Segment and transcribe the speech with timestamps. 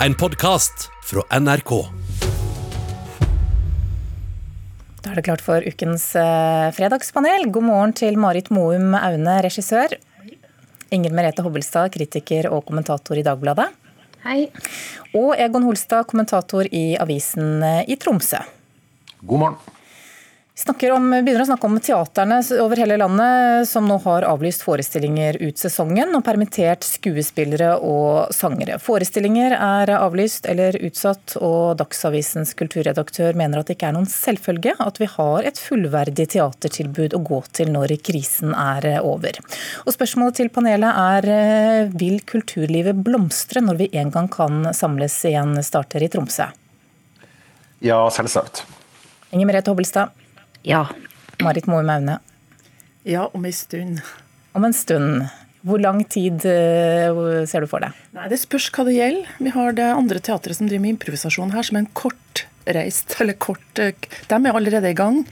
[0.00, 1.70] En podkast fra NRK.
[5.00, 7.46] Da er det klart for ukens eh, fredagspanel.
[7.48, 9.94] God morgen til Marit Moum Aune, regissør.
[10.92, 13.70] Inger Merete Hobbelstad, kritiker og kommentator i Dagbladet.
[14.26, 14.50] Hei.
[15.16, 18.44] Og Egon Holstad, kommentator i avisen eh, i Tromsø.
[19.24, 19.75] God morgen.
[20.56, 25.36] Vi om, begynner å snakke om teaterne over hele landet som nå har avlyst forestillinger
[25.42, 28.78] ut sesongen og permittert skuespillere og sangere.
[28.80, 34.74] Forestillinger er avlyst eller utsatt, og Dagsavisens kulturredaktør mener at det ikke er noen selvfølge
[34.80, 39.36] at vi har et fullverdig teatertilbud å gå til når krisen er over.
[39.84, 45.58] Og Spørsmålet til panelet er vil kulturlivet blomstre når vi en gang kan samles igjen,
[45.60, 46.48] starter i Tromsø?
[47.84, 48.64] Ja, selvsagt.
[49.36, 50.25] Inger Merete Hobbelstad.
[50.66, 50.88] Ja.
[51.38, 52.18] Marit Moe Maune.
[53.06, 54.00] Ja, om en stund.
[54.52, 55.28] Om en stund.
[55.66, 57.94] Hvor lang tid uh, ser du for deg?
[58.16, 59.30] Nei, Det spørs hva det gjelder.
[59.38, 63.38] Vi har det andre teatret som driver med improvisasjon her, som er en kortreist, eller
[63.38, 65.22] kort De er allerede i gang.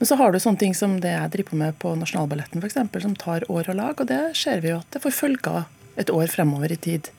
[0.00, 2.80] Men så har du sånne ting som det jeg driver på med på Nasjonalballetten f.eks.,
[3.06, 4.02] som tar år å lage.
[4.02, 5.62] Og det ser vi jo at det får følger
[6.02, 7.12] et år fremover i tid.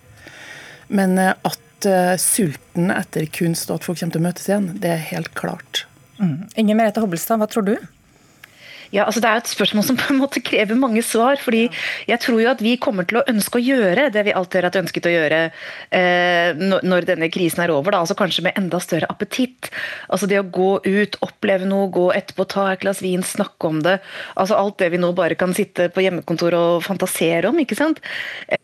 [0.91, 4.95] Men at uh, sulten etter kunst og at folk kommer til å møtes igjen, det
[4.97, 5.85] er helt klart.
[6.19, 6.39] Mm.
[6.55, 7.75] Inger Merete Hobbelstad, hva tror du?
[8.93, 11.39] Ja, altså Det er et spørsmål som på en måte krever mange svar.
[11.41, 11.69] fordi
[12.07, 14.69] Jeg tror jo at vi kommer til å ønske å gjøre det vi alltid har
[14.69, 15.39] hatt ønsket å gjøre
[15.89, 17.91] eh, når denne krisen er over.
[17.91, 19.71] Da, altså Kanskje med enda større appetitt.
[20.09, 23.81] Altså Det å gå ut, oppleve noe, gå etterpå, ta et glass vin, snakke om
[23.81, 23.97] det.
[24.35, 27.59] altså Alt det vi nå bare kan sitte på hjemmekontor og fantasere om.
[27.59, 28.03] ikke sant?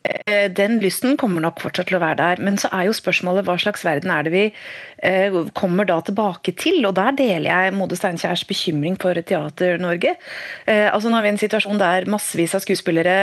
[0.07, 2.41] Eh, den lysten kommer nok fortsatt til å være der.
[2.43, 4.43] Men så er jo spørsmålet hva slags verden er det vi
[5.03, 6.79] eh, kommer da tilbake til?
[6.87, 10.15] Og der deler jeg Mode Steinkjærs bekymring for Teater-Norge.
[10.65, 13.17] Eh, altså nå har vi en situasjon der massevis av skuespillere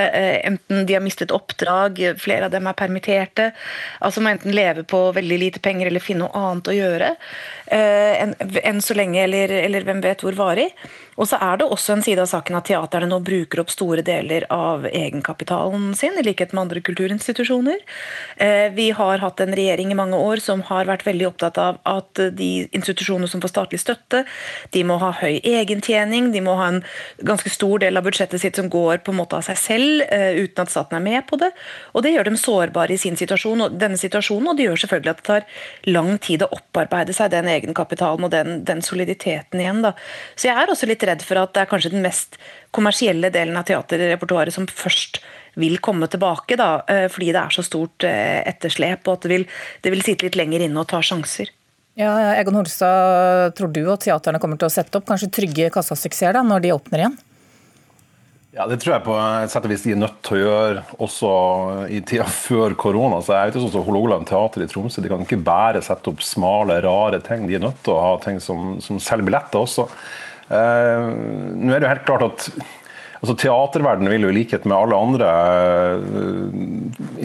[0.47, 3.51] enten de har mistet oppdrag, flere av dem er permitterte,
[4.05, 7.11] altså må enten leve på veldig lite penger eller finne noe annet å gjøre
[7.67, 10.71] enn en så lenge, eller, eller hvem vet hvor varig.
[11.17, 14.05] Og så er det også en side av saken at teaterne nå bruker opp store
[14.05, 17.81] deler av egenkapitalen sin, i likhet med andre kulturinstitusjoner.
[18.37, 21.81] Eh, vi har hatt en regjering i mange år som har vært veldig opptatt av
[21.89, 24.25] at de institusjonene som får statlig støtte,
[24.77, 26.83] de må ha høy egentjening, de må ha en
[27.25, 30.37] ganske stor del av budsjettet sitt som går på en måte av seg selv, eh,
[30.37, 31.53] uten at staten er med på det.
[31.97, 35.15] Og det gjør dem sårbare i sin situasjon, og denne situasjonen, og det gjør selvfølgelig
[35.17, 35.49] at det tar
[35.89, 39.83] lang tid å opparbeide seg den egenkapitalen og den, den soliditeten igjen.
[39.85, 39.95] Da.
[40.37, 42.39] Så jeg er også litt redd for at det er kanskje den mest
[42.77, 45.23] kommersielle delen av teaterrepertoaret som først
[45.57, 49.33] vil komme tilbake, da, eh, fordi det er så stort eh, etterslep, og at det
[49.33, 49.47] vil,
[49.85, 51.49] det vil sitte litt lenger inne og ta sjanser.
[51.97, 56.37] Ja, Egon Holstad, tror du at teaterne kommer til å sette opp kanskje trygge kassasuksesser
[56.45, 57.17] når de åpner igjen?
[58.57, 60.85] Ja, Det tror jeg på et sett og vis de er nødt til å gjøre
[61.05, 61.31] også
[61.93, 63.19] i tida før korona.
[63.21, 66.25] Så jeg vet sånn som Hålogaland teater i Tromsø, De kan ikke bare sette opp
[66.25, 67.45] smale, rare ting.
[67.45, 69.85] De er nødt til å ha ting som, som selger billetter også.
[70.49, 71.05] Eh,
[71.53, 72.49] nå er det jo helt klart at
[73.21, 75.31] altså Teaterverdenen vil jo i likhet med alle andre
[75.99, 76.57] eh,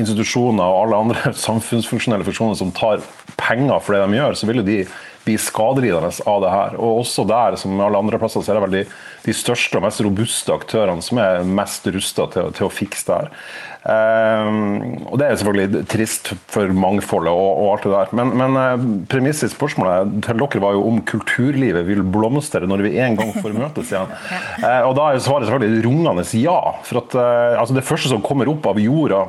[0.03, 3.07] institusjoner og alle andre samfunnsfunksjonelle funksjoner som tar
[3.39, 4.81] penger for det de gjør, så vil jo de
[5.25, 6.77] bli skadelidende av det her.
[6.81, 8.85] Og også der, som alle andre plasser, så er det vel de,
[9.25, 13.19] de største og mest robuste aktørene som er mest rusta til, til, å fikse det
[13.19, 13.35] her.
[13.81, 18.11] Um, og Det er selvfølgelig trist for mangfoldet og, og alt det der.
[18.19, 22.85] Men, men uh, premisset i spørsmålet til dere var jo om kulturlivet vil blomstre når
[22.85, 24.17] vi en gang får møtes igjen.
[24.61, 26.57] Uh, og Da er svaret selvfølgelig rungende ja.
[26.85, 29.23] For at uh, altså Det første som kommer opp av jorda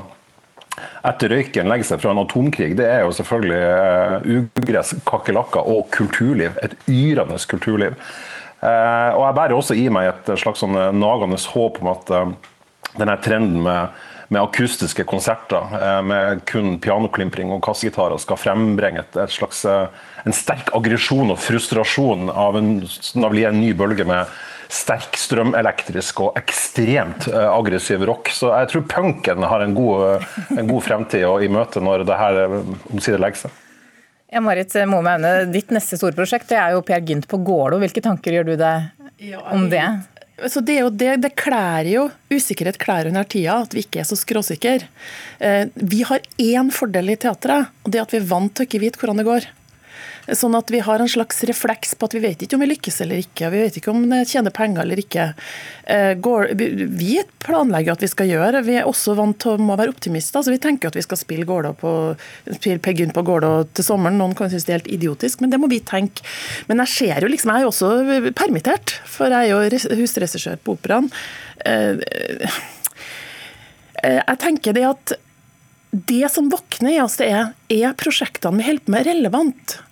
[1.08, 3.62] etter røyken legger seg fra en atomkrig, det er jo selvfølgelig
[4.28, 6.54] uh, ugress, kakerlakker og kulturliv.
[6.62, 7.98] Et yrende kulturliv.
[8.62, 12.16] Uh, og Jeg bærer også i meg et slags sånn nagende håp om at
[12.94, 14.02] denne trenden med
[14.32, 19.86] med akustiske konserter eh, med kun pianoklimpring og kassegitarer skal frembringe et, et slags, eh,
[20.24, 22.74] en sterk aggresjon og frustrasjon av en,
[23.26, 24.32] av en ny bølge med
[24.72, 28.32] sterk strømelektrisk og ekstremt eh, aggressiv rock.
[28.32, 30.24] Så jeg tror punken har en god,
[30.56, 32.40] en god fremtid i møte når det her
[32.92, 33.58] omsider legger seg.
[34.32, 35.12] Ja, Marit Moe
[35.52, 37.76] ditt neste store prosjekt det er jo Per Gynt på Gålå.
[37.82, 39.84] Hvilke tanker gjør du deg om det?
[40.48, 44.16] Så det, det, det klær jo usikkerhet klær under tida, at vi ikke er så
[44.18, 44.88] skråsikre.
[45.38, 48.64] Eh, vi har én fordel i teatret, og det er at vi er vant til
[48.64, 49.50] å ikke vite hvordan det går.
[50.30, 53.00] Sånn at vi har en slags refleks på at vi vet ikke om vi lykkes
[53.02, 53.48] eller ikke.
[53.50, 55.24] Vi vet ikke om det tjener penger eller ikke.
[55.90, 58.62] Eh, vi planlegger at vi skal gjøre.
[58.68, 60.46] Vi er også vant til å være optimister.
[60.46, 61.92] Vi tenker at vi skal spille Gårdå på,
[62.54, 64.20] spille på Gårdå til sommeren.
[64.22, 66.22] Noen kan synes det er helt idiotisk, men det må vi tenke.
[66.70, 70.62] Men jeg ser jo liksom, jeg er jo også permittert, for jeg er jo husregissør
[70.62, 71.10] på Operaen.
[71.66, 71.98] Eh,
[74.06, 75.18] eh, jeg tenker det at
[75.92, 79.82] det som våkner i oss, det er er prosjektene vi holder på med, relevant?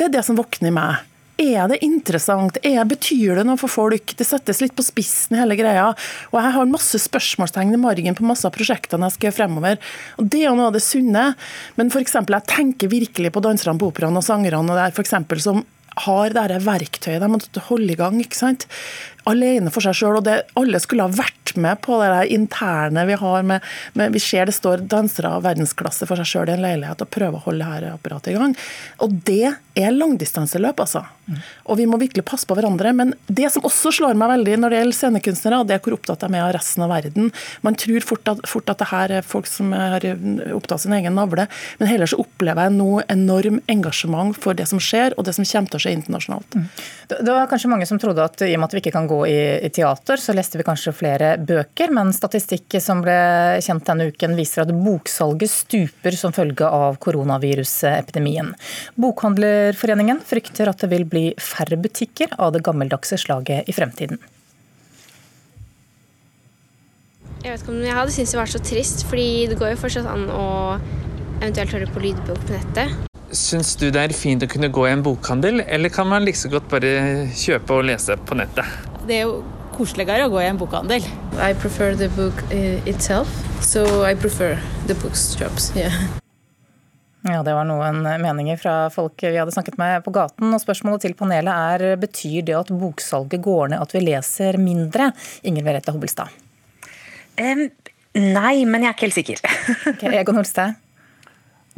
[0.00, 1.02] Det er det som våkner i meg.
[1.40, 2.56] Er det interessant?
[2.64, 4.14] Er, betyr det noe for folk?
[4.16, 5.90] Det settes litt på spissen, hele greia.
[6.32, 9.76] Og jeg har masse spørsmålstegn i margen på masse av prosjektene jeg skal gjøre fremover.
[10.16, 11.26] Og Det er noe av det sunne.
[11.76, 15.44] Men eksempel, jeg tenker virkelig på danserne på operaen og sangerne og der, for eksempel,
[15.44, 15.60] som
[16.06, 18.20] har det verktøyet de måtte holde i gang.
[18.22, 18.66] ikke sant?
[19.28, 20.20] Alene for seg sjøl.
[20.58, 23.42] Alle skulle ha vært med på det interne vi har.
[23.42, 23.60] med,
[23.94, 27.10] med Vi ser det står dansere av verdensklasse for seg sjøl i en leilighet og
[27.10, 28.56] prøver å holde dette apparatet i gang.
[29.04, 31.04] Og det er langdistanseløp, altså.
[31.66, 32.92] Og vi må virkelig passe på hverandre.
[32.96, 36.24] Men det som også slår meg veldig når det gjelder scenekunstnere, det er hvor opptatt
[36.24, 37.30] de er av resten av verden.
[37.66, 40.04] Man tror fort at, fort at det her er folk som har
[40.56, 41.46] opptatt sin egen navle,
[41.80, 45.46] men heller så opplever jeg nå enorm engasjement for det som skjer, og det som
[45.46, 46.56] kommer til å skje internasjonalt.
[46.56, 46.66] Mm.
[47.10, 49.20] Det var kanskje mange som trodde at i og med at vi ikke kan gå
[49.28, 53.16] i, i teater, så leste vi kanskje flere bøker, men statistikk som ble
[53.64, 58.52] kjent denne uken viser at boksalget stuper som følge av koronavirusepidemien.
[59.00, 64.20] Bokhandlerforeningen frykter at det vil bli bli færre butikker av det gammeldagse slaget i fremtiden.
[67.40, 69.80] Jeg vet ikke om jeg hadde syntes det var så trist, fordi det går jo
[69.80, 70.48] fortsatt an å
[71.40, 72.92] eventuelt høre på lydbok på nettet.
[73.32, 76.36] Syns du det er fint å kunne gå i en bokhandel, eller kan man like
[76.36, 78.68] så godt bare kjøpe og lese på nettet?
[79.08, 79.40] Det er jo
[79.72, 81.06] koseligere å gå i en bokhandel.
[81.40, 83.32] I prefer the book eh, itself,
[83.64, 84.58] so I prefer
[84.90, 85.72] the bookshops.
[85.78, 86.19] Yeah.
[87.26, 90.54] Ja, Det var noen meninger fra folk vi hadde snakket med på gaten.
[90.54, 95.10] og Spørsmålet til panelet er betyr det at boksalget går ned, at vi leser mindre?
[95.44, 96.32] Inger Merete Hobbelstad.
[97.36, 97.66] Um,
[98.16, 99.42] nei, men jeg er ikke helt sikker.
[99.92, 100.80] okay, Egon Holstad?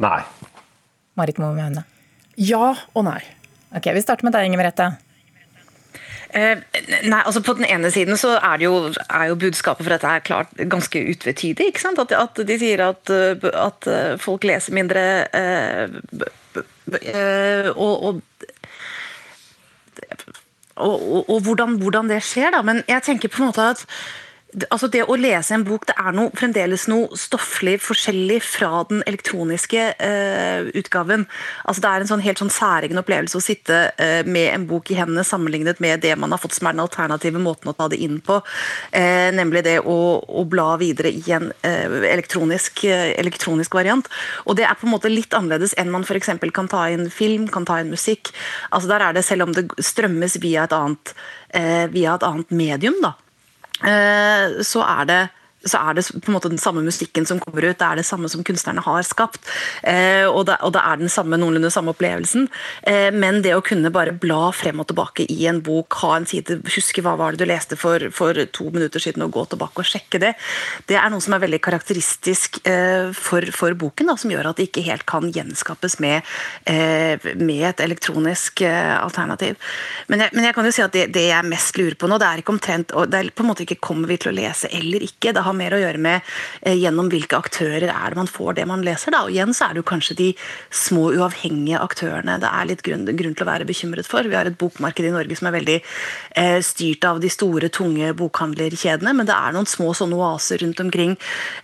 [0.03, 0.21] Nei.
[1.19, 1.83] Marit Moe Maune?
[2.39, 3.21] Ja og nei.
[3.75, 4.93] Ok, Vi starter med deg, Inger Merete.
[6.33, 6.57] Eh,
[7.05, 10.25] nei, altså På den ene siden så er, jo, er jo budskapet for dette er
[10.25, 11.67] klart ganske utvetydig.
[11.69, 12.01] ikke sant?
[12.01, 15.85] At, at de sier at, at, eh, folk leser mindre eh,
[17.75, 18.21] og og,
[20.75, 22.61] og, og hvordan, hvordan, det skjer, da.
[22.65, 23.85] Men jeg tenker på en måte at
[24.69, 29.01] altså Det å lese en bok det er noe, fremdeles noe stofflig forskjellig fra den
[29.09, 31.25] elektroniske uh, utgaven.
[31.65, 34.91] Altså Det er en sånn helt sånn særegen opplevelse å sitte uh, med en bok
[34.93, 37.89] i hendene sammenlignet med det man har fått som er den alternative måten å ta
[37.91, 38.39] det inn på.
[38.93, 44.09] Uh, nemlig det å, å, bla videre i en elektronisk, elektronisk, variant.
[44.45, 46.29] Og Det er på en måte litt annerledes enn man f.eks.
[46.53, 48.33] kan ta inn film, kan ta inn musikk.
[48.69, 51.15] Altså Der er det, selv om det strømmes via et annet,
[51.93, 53.13] via et annet medium, da,
[54.63, 55.27] så er det
[55.63, 58.07] så er det på en måte den samme musikken som kommer ut, det er det
[58.07, 59.41] samme som kunstnerne har skapt.
[59.81, 62.49] Eh, og, det, og det er den samme, noenlunde samme opplevelsen.
[62.89, 66.27] Eh, men det å kunne bare bla frem og tilbake i en bok, ha en
[66.29, 69.83] side, huske hva var det du leste for, for to minutter siden, og gå tilbake
[69.83, 70.33] og sjekke det,
[70.89, 74.59] det er noe som er veldig karakteristisk eh, for, for, boken, da, som gjør at
[74.59, 76.27] det ikke helt kan gjenskapes med,
[76.69, 79.57] eh, med et elektronisk eh, alternativ.
[80.11, 82.19] Men jeg, men jeg, kan jo si at det, det, jeg mest lurer på nå,
[82.21, 84.37] det er ikke omtrent, og det er på en måte ikke kommer vi til å
[84.37, 85.33] lese eller ikke.
[85.33, 88.57] det har har mer å gjøre med eh, gjennom hvilke aktører er det man får
[88.59, 89.13] det man leser.
[89.13, 89.23] Da.
[89.27, 90.29] Og igjen så er det jo kanskje de
[90.73, 94.25] små uavhengige aktørene det er litt grunn, grunn til å være bekymret for.
[94.27, 98.11] Vi har et bokmarked i Norge som er veldig eh, styrt av de store, tunge
[98.19, 101.15] bokhandlerkjedene, men det er noen små sånne oaser rundt omkring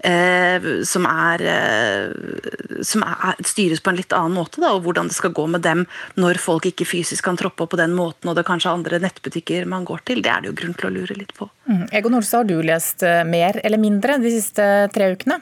[0.05, 4.61] eh, som, er, eh, som er, styres på en litt annen måte.
[4.63, 5.85] Da, og hvordan det skal gå med dem
[6.19, 9.01] når folk ikke fysisk kan troppe opp på den måten, og det er kanskje andre
[9.03, 10.23] nettbutikker man går til.
[10.25, 11.49] Det er det jo grunn til å lure litt på.
[11.69, 11.85] Mm.
[11.95, 15.39] Egon Olstad, har du lest eh, mer eller mindre de siste tre ukene?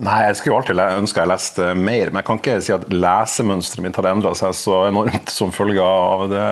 [0.00, 3.84] Nei, Jeg skulle alltid ønske jeg leste mer, men jeg kan ikke si at lesemønsteret
[3.84, 6.44] mitt har endra seg så enormt som følge av det,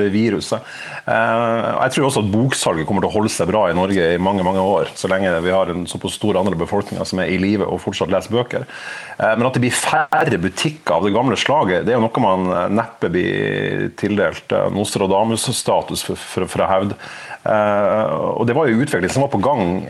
[0.00, 0.74] det, viruset.
[1.08, 4.20] Eh, jeg tror også at boksalget kommer til å holde seg bra i Norge i
[4.20, 7.32] mange mange år, så lenge vi har en såpass stor andel av befolkninga som er
[7.32, 8.68] i live og fortsatt leser bøker.
[9.16, 12.24] Eh, men at det blir færre butikker av det gamle slaget, det er jo noe
[12.26, 17.00] man neppe blir tildelt eh, Nostradamus-status for, for, for å hevde.
[17.44, 19.82] Og Det var jo utvikling som var på gang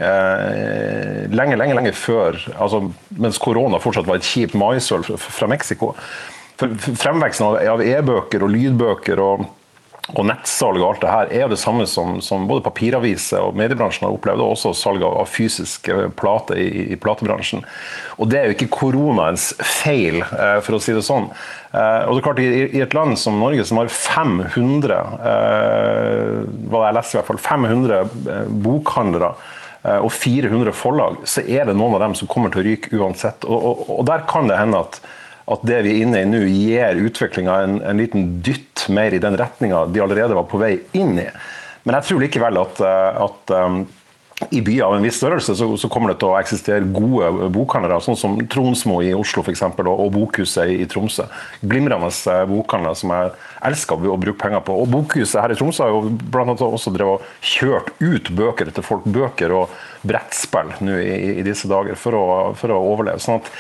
[1.31, 2.81] lenge lenge, lenge før, altså,
[3.21, 5.95] mens korona fortsatt var et kjipt maisøl fra, Mexico.
[6.59, 9.47] Fremveksten av e-bøker og lydbøker og
[10.13, 14.05] og nettsalg og alt det her er det samme som, som både papiraviser og mediebransjen
[14.05, 17.65] har opplevd, og også salg av, av fysiske plater i, i, platebransjen.
[18.21, 21.31] Og det er jo ikke koronaens feil, eh, for å si det sånn.
[21.73, 25.01] Eh, og det er klart, i, i, et land som Norge, som har 500
[25.33, 29.53] eh, hva jeg leser i hvert fall, 500 eh, bokhandlere eh,
[29.85, 33.45] og 400 forlag, så er det noen av dem som kommer til å ryke uansett.
[33.45, 35.03] Og, og, og der kan det hende at
[35.45, 39.21] at det vi er inne i nå, gir utviklinga en, en, liten dytt mer i
[39.21, 41.27] den retninga de allerede var på vei inn i.
[41.85, 43.83] Men jeg tror likevel at, eh, at um,
[44.51, 48.01] i byer av en viss størrelse så, så, kommer det til å eksistere gode bokhandlere,
[48.03, 51.29] sånn som Tronsmo i Oslo for eksempel, og, og Bokhuset i, Tromsø.
[51.63, 53.31] Glimrende eh, bokhandlere som jeg
[53.71, 54.77] elsker å bruke penger på.
[54.83, 58.87] Og Bokhuset her i Tromsø har jo blant annet også drevet kjørt ut bøker til
[58.87, 62.27] folk, bøker og brettspill nå i, i, disse dager, for å,
[62.59, 63.23] for å overleve.
[63.23, 63.53] sånn at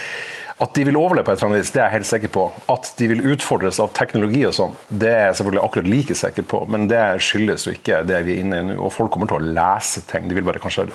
[0.64, 2.44] at de vil overleve på et eller annet vis, det er jeg helt sikker på.
[2.72, 6.46] At de vil utfordres av teknologi og sånn, det er jeg selvfølgelig akkurat like sikker
[6.54, 6.60] på.
[6.72, 8.78] Men det skyldes jo ikke det vi er inne i nå.
[8.78, 10.28] Og folk kommer til å lese ting.
[10.30, 10.86] De vil bare kanskje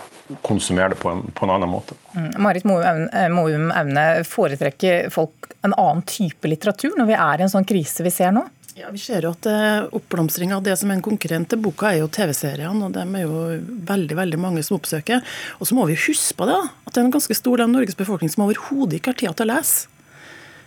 [0.45, 1.97] konsumere det på en, på en annen måte.
[2.15, 2.31] Mm.
[2.41, 7.67] Marit Moum Aune, foretrekker folk en annen type litteratur når vi er i en sånn
[7.67, 8.45] krise vi ser nå?
[8.79, 11.89] Ja, Vi ser jo at eh, oppblomstring av det som er en konkurrent til boka,
[11.89, 12.86] er jo TV-seriene.
[12.88, 13.41] og dem er jo
[13.89, 15.19] veldig veldig mange som oppsøker.
[15.59, 17.74] Og så må vi huske på det, at det er en ganske stor del av
[17.74, 19.91] Norges befolkning som overhodet ikke har tid til å lese.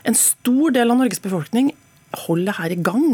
[0.05, 1.73] En stor del av Norges befolkning
[2.27, 3.09] holder det her i gang.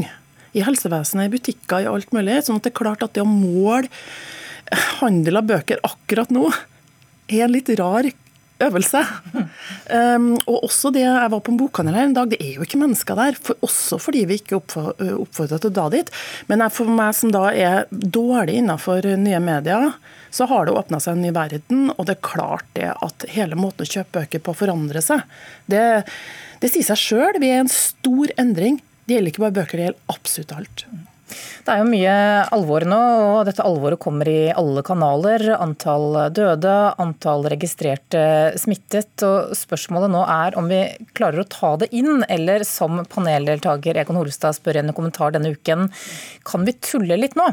[0.58, 2.42] I helsevesenet, i butikker, i alt mulig.
[2.42, 3.86] sånn at det er klart at det å måle
[4.98, 6.48] handel av bøker akkurat nå
[7.28, 8.10] er en litt rar
[8.64, 9.00] øvelse.
[9.88, 12.66] Um, og også det Jeg var på en bokhandel her en dag, det er jo
[12.66, 13.38] ikke mennesker der.
[13.40, 16.10] For, også fordi vi ikke oppfordra til å dra dit.
[16.50, 19.92] Men for meg som da er dårlig innenfor nye medier,
[20.30, 21.86] så har det åpna seg en ny verden.
[21.96, 25.24] Og det er klart det at hele måten å kjøpe bøker på forandrer seg.
[25.70, 25.84] Det,
[26.62, 27.40] det sier seg sjøl.
[27.42, 28.82] Vi er en stor endring.
[29.06, 30.88] Det gjelder ikke bare bøker, det gjelder absolutt alt.
[31.64, 32.14] Det er jo mye
[32.54, 32.98] alvor nå,
[33.28, 35.44] og dette alvoret kommer i alle kanaler.
[35.58, 38.22] Antall døde, antall registrerte
[38.60, 39.12] smittet.
[39.26, 40.82] og Spørsmålet nå er om vi
[41.18, 45.52] klarer å ta det inn, eller som paneldeltaker Egon Holstad spør i en kommentar denne
[45.56, 45.88] uken,
[46.48, 47.50] kan vi tulle litt nå?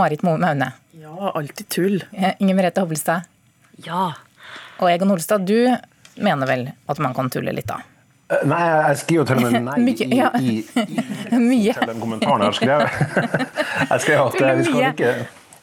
[0.00, 0.72] Marit Maune.
[0.98, 2.00] Ja, alltid tull.
[2.38, 3.28] Inger Merete Hobbelstad.
[3.86, 4.12] Ja.
[4.80, 5.68] Og Egon Holstad, du
[6.16, 7.82] mener vel at man kan tulle litt da?
[8.32, 10.32] Eh, nei, jeg skriver jo til og med nei Mye, ja.
[10.40, 11.00] i, i,
[11.60, 13.00] i, til den kommentaren jeg har skrevet.
[13.94, 15.14] Jeg skrev at eh, vi skal ikke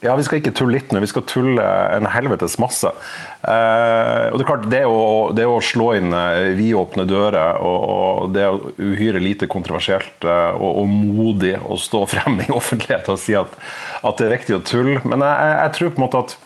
[0.01, 1.63] ja, Vi skal ikke tulle litt nå, vi skal tulle
[1.95, 2.89] en helvetes masse.
[2.89, 5.01] Eh, og Det er klart, det å,
[5.37, 6.13] det å slå inn
[6.57, 12.41] vidåpne dører og, og, det er uhyre lite kontroversielt og, og, modig å stå frem
[12.45, 13.53] i offentlighet og si at,
[14.01, 15.01] at det er viktig å tulle.
[15.05, 16.37] Men jeg, jeg tror på en måte at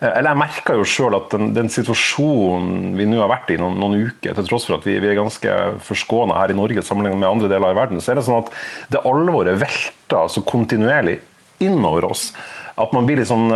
[0.00, 3.78] eller Jeg merka jo sjøl at den, den, situasjonen vi nå har vært i noen,
[3.80, 5.54] noen uker, til tross for at vi, vi er ganske
[5.86, 8.52] forskåna her i Norge sammenlignet med andre deler av verden, så er det sånn at
[8.92, 11.20] det alvoret velter så kontinuerlig
[11.62, 12.30] innover oss.
[12.74, 13.52] At man blir liksom,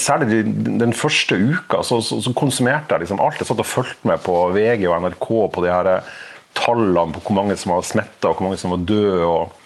[0.00, 0.42] Særlig
[0.80, 3.36] den første uka så, så, så konsumerte jeg liksom alt.
[3.36, 5.90] Jeg satt og fulgte med på VG og NRK på de her
[6.56, 9.26] tallene på hvor mange som var smitta og hvor mange som var døde.
[9.26, 9.58] og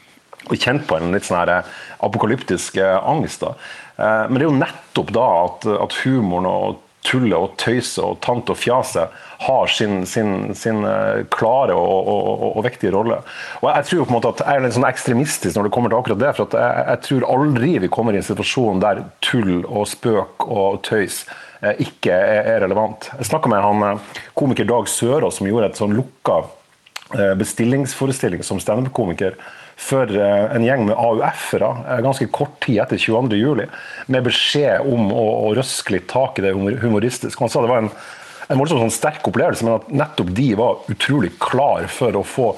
[0.47, 1.66] og kjent på en litt sånn her
[2.06, 3.42] apokalyptisk angst.
[3.42, 3.56] da.
[3.97, 8.19] Eh, men det er jo nettopp da at, at humoren og tullet og tøyset og
[8.25, 9.15] tant og fjaset
[9.47, 13.21] har sin, sin, sin eh, klare og, og, og, og, viktige rolle.
[13.62, 15.93] Og Jeg tror på en måte at jeg er litt sånn ekstremistisk når det kommer
[15.93, 16.33] til akkurat det.
[16.38, 20.81] for jeg, jeg, tror aldri vi kommer i en situasjon der tull og spøk og
[20.88, 21.23] tøys
[21.62, 23.11] eh, ikke er, er relevant.
[23.21, 24.05] Jeg snakka med han
[24.38, 26.45] komiker Dag Sørås som gjorde et sånn lukka
[27.38, 29.37] bestillingsforestilling som standup-komiker
[29.76, 33.66] for eh, en gjeng med AUF-ere eh, ganske kort tid etter 22.07.
[34.12, 37.40] med beskjed om å, å røske litt tak i det humoristiske.
[37.42, 37.92] Han sa det var en,
[38.49, 42.49] en sånn sterk opplevelse, men at nettopp de var utrolig klar for å få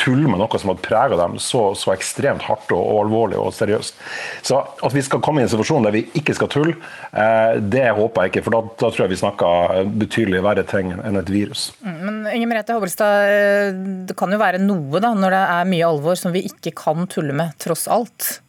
[0.00, 3.52] tulle med noe som hadde prega dem så, så, ekstremt hardt og, og, alvorlig og
[3.56, 4.00] seriøst.
[4.46, 6.76] Så at vi skal komme i en situasjon der vi ikke skal tulle,
[7.12, 8.44] eh, det håper jeg ikke.
[8.46, 11.70] For da, da tror jeg vi snakker betydelig verre ting enn et virus.
[11.84, 13.72] Mm, men Inger Merete Hovelstad, eh,
[14.08, 17.10] det kan jo være noe da, når det er mye alvor som vi ikke kan
[17.10, 18.40] tulle med, tross alt?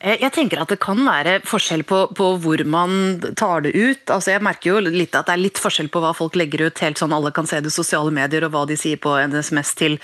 [0.00, 4.02] Eh, jeg tenker at Det kan være forskjell på, på, hvor man tar det ut.
[4.08, 6.82] Altså jeg merker jo litt at Det er litt forskjell på hva folk legger ut,
[6.84, 9.36] helt sånn alle kan se det i sosiale medier, og hva de sier på en
[9.36, 9.98] SMS til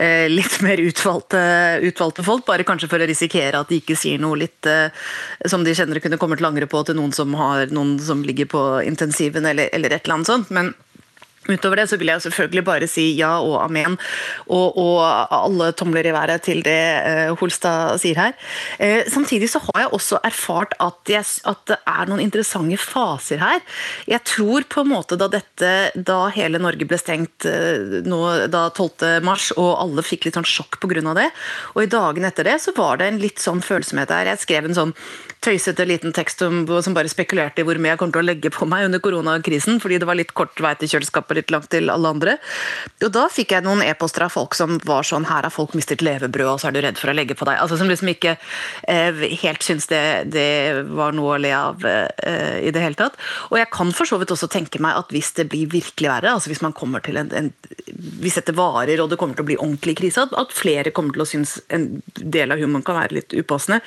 [0.00, 1.42] eh, litt mer utvalgte,
[1.84, 2.46] utvalgte, folk.
[2.48, 4.88] Bare kanskje for å risikere at de ikke sier noe litt eh,
[5.50, 8.64] som de kjenner kunne kommet langere på til noen som, har, noen som ligger på
[8.88, 10.50] intensiven eller, eller et eller annet sånt.
[10.54, 10.72] men
[11.44, 13.98] Utover det så vil jeg selvfølgelig bare si ja og amen,
[14.48, 15.00] og, og
[15.34, 18.32] alle tomler i været til det uh, Holstad sier her.
[18.80, 23.42] Uh, samtidig så har jeg også erfart at, jeg, at, det er noen interessante faser
[23.42, 23.60] her.
[24.08, 28.22] Jeg tror på en måte da dette, da hele Norge ble stengt uh, nå,
[28.52, 29.20] da 12.
[29.26, 31.04] mars, og alle fikk litt sånn sjokk pga.
[31.18, 31.28] det,
[31.74, 34.32] og i dagene etter det så var det en litt sånn følsomhet her.
[34.32, 34.96] Jeg skrev en sånn
[35.44, 38.52] tøysete liten tekst som, som bare spekulerte i hvor mye jeg kommer til å legge
[38.54, 41.90] på meg under koronakrisen, fordi det var litt kort vei til kjøleskapet litt langt til
[41.92, 42.36] alle andre.
[43.04, 46.02] Og da fikk jeg noen e-poster av folk som var sånn Her har folk mistet
[46.04, 47.60] levebrød, og så er du redd for å legge på deg.
[47.60, 48.36] Altså Som liksom ikke
[48.90, 50.02] eh, helt syns det,
[50.34, 50.48] det,
[50.94, 53.18] var noe å le av eh, i det hele tatt.
[53.50, 56.34] Og jeg kan for så vidt også tenke meg at hvis det blir virkelig verre,
[56.34, 57.52] altså hvis man kommer til en, en
[58.20, 61.24] hvis dette varer og det kommer til å bli ordentlig krise, at flere kommer til
[61.24, 63.80] å synes en del av humoren kan være litt upassende.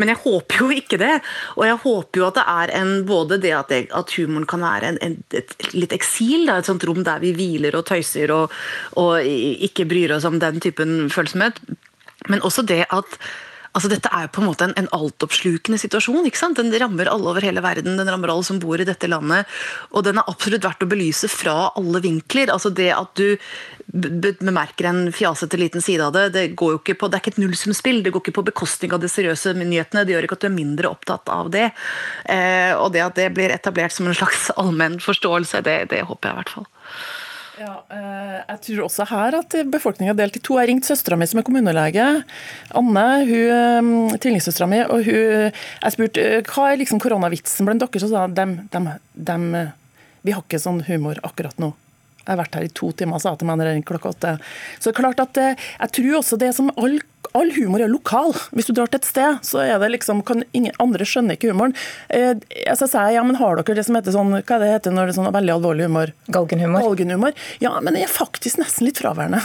[0.00, 1.12] Men jeg håper jo ikke det.
[1.56, 4.64] Og jeg håper jo at det er en, både det at, det, at humoren kan
[4.64, 8.34] være en, en, et litt eksil, da, et sånt rom der vi hviler og tøyser
[8.34, 8.56] og,
[9.00, 11.62] og ikke bryr oss om den typen følsomhet.
[12.28, 13.20] Men også det at
[13.70, 16.26] Altså, dette er jo på en måte en, en altoppslukende situasjon.
[16.26, 16.58] ikke sant?
[16.58, 19.46] Den rammer alle over hele verden, den rammer alle som bor i dette landet.
[19.94, 22.50] Og den er absolutt verdt å belyse fra alle vinkler.
[22.50, 23.36] Altså Det at du
[23.90, 27.34] bemerker en fjasete liten side av det, det, går jo ikke på, det er ikke
[27.36, 28.02] et nullsumspill.
[28.02, 30.04] Det går ikke på bekostning av de seriøse nyhetene.
[30.06, 31.70] Det gjør ikke at du er mindre opptatt av det.
[32.26, 36.30] Eh, og det at det blir etablert som en slags allmenn forståelse, det, det håper
[36.30, 36.70] jeg i hvert fall.
[37.60, 40.56] Ja, eh, jeg tror også her at befolkninga delt i to.
[40.56, 42.06] Jeg ringte søstera mi som er kommunelege,
[42.78, 47.84] Anne, hun, eh, tvillingsøstera mi, og hun, jeg spurte eh, hva er liksom koronavitsen blant
[47.84, 48.00] dere.
[48.00, 49.60] Så sa hun
[50.20, 51.70] vi har ikke sånn humor akkurat nå.
[52.20, 54.34] Jeg har vært her i to timer, sa jeg til meg når jeg klokka åtte.
[54.76, 56.98] Så det er klart at jeg tror også det som all
[57.36, 58.34] all humor er lokal.
[58.56, 61.52] Hvis du drar til et sted, så er det liksom, kan ingen andre skjønner ikke
[61.52, 61.74] humoren.
[62.08, 62.34] Eh,
[62.74, 65.10] så sier jeg ja, men har dere det som heter sånn, hva det heter når
[65.10, 66.14] det er sånn veldig alvorlig humor?
[66.32, 66.84] Galgenhumor.
[66.88, 67.40] Galgenhumor.
[67.62, 69.42] Ja, men det er faktisk nesten litt fraværende.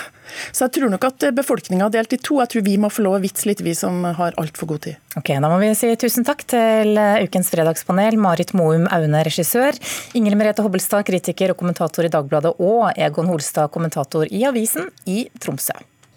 [0.51, 2.39] Så jeg tror nok at befolkninga er delt i to.
[2.41, 5.01] Jeg tror vi må få lov å vitse litt, vi som har altfor god tid.
[5.19, 8.17] Ok, Da må vi si tusen takk til ukens fredagspanel.
[8.19, 9.77] Marit Moum Aune, regissør.
[10.17, 12.55] Ingrid Merete Hobbelstad, kritiker og kommentator i Dagbladet.
[12.57, 15.77] Og Egon Holstad, kommentator i Avisen i Tromsø.